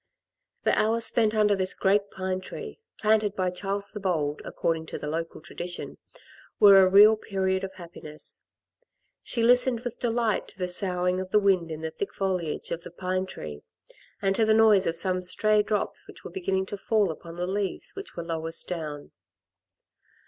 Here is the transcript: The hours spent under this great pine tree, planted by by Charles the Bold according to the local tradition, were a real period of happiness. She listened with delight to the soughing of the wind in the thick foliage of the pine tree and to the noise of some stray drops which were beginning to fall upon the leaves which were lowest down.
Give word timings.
The 0.63 0.75
hours 0.79 1.05
spent 1.05 1.35
under 1.35 1.55
this 1.55 1.75
great 1.75 2.09
pine 2.09 2.41
tree, 2.41 2.79
planted 2.99 3.35
by 3.35 3.51
by 3.51 3.55
Charles 3.55 3.91
the 3.91 3.99
Bold 3.99 4.41
according 4.43 4.87
to 4.87 4.97
the 4.97 5.05
local 5.07 5.41
tradition, 5.41 5.99
were 6.59 6.81
a 6.81 6.89
real 6.89 7.15
period 7.15 7.63
of 7.63 7.75
happiness. 7.75 8.41
She 9.21 9.43
listened 9.43 9.81
with 9.81 9.99
delight 9.99 10.47
to 10.47 10.57
the 10.57 10.67
soughing 10.67 11.19
of 11.19 11.29
the 11.29 11.37
wind 11.37 11.69
in 11.69 11.81
the 11.81 11.91
thick 11.91 12.15
foliage 12.15 12.71
of 12.71 12.81
the 12.81 12.89
pine 12.89 13.27
tree 13.27 13.61
and 14.23 14.35
to 14.35 14.43
the 14.43 14.55
noise 14.55 14.87
of 14.87 14.97
some 14.97 15.21
stray 15.21 15.61
drops 15.61 16.07
which 16.07 16.23
were 16.23 16.31
beginning 16.31 16.65
to 16.65 16.77
fall 16.77 17.11
upon 17.11 17.35
the 17.35 17.45
leaves 17.45 17.91
which 17.95 18.15
were 18.15 18.23
lowest 18.23 18.67
down. 18.67 19.11